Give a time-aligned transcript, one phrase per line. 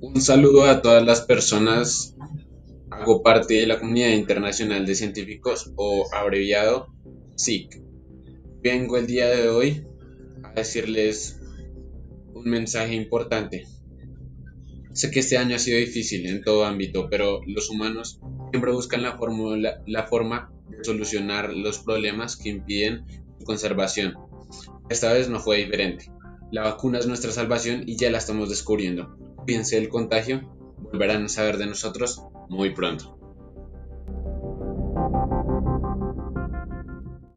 [0.00, 2.14] Un saludo a todas las personas.
[2.88, 6.86] Hago parte de la comunidad internacional de científicos o abreviado
[7.34, 7.82] SIC.
[8.62, 9.84] Vengo el día de hoy
[10.44, 11.40] a decirles
[12.32, 13.66] un mensaje importante.
[14.92, 18.20] Sé que este año ha sido difícil en todo ámbito, pero los humanos
[18.52, 19.18] siempre buscan la,
[19.84, 23.04] la forma de solucionar los problemas que impiden
[23.38, 24.14] su conservación.
[24.88, 26.12] Esta vez no fue diferente.
[26.52, 29.27] La vacuna es nuestra salvación y ya la estamos descubriendo.
[29.48, 30.42] Piense el contagio,
[30.76, 33.18] volverán a saber de nosotros muy pronto.